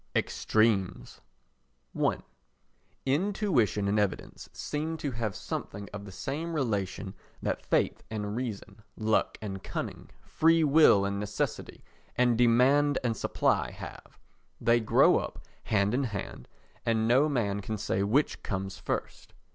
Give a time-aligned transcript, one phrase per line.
[0.15, 1.21] Extremes
[1.95, 2.17] i
[3.05, 8.81] Intuition and evidence seem to have something of the same relation that faith and reason,
[8.97, 11.83] luck and cunning, freewill and necessity
[12.15, 14.17] and demand and supply have.
[14.59, 16.47] They grow up hand in hand
[16.83, 19.35] and no man can say which comes first.